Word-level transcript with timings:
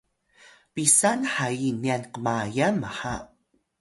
pisan 0.73 1.19
hayi 1.33 1.69
nyan 1.83 2.03
kmayal 2.13 2.73
mha 2.83 3.15